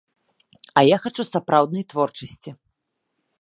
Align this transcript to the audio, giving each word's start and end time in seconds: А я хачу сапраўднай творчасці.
А 0.79 0.83
я 0.87 0.97
хачу 1.03 1.25
сапраўднай 1.27 1.83
творчасці. 1.93 2.49